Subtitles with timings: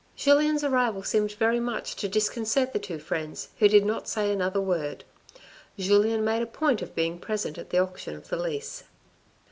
[0.15, 4.59] Julien's arrival seemed very much to disconcert the two friends who did not say another
[4.59, 5.03] word.
[5.77, 8.85] Julien made a point of being present at the auction of the lease.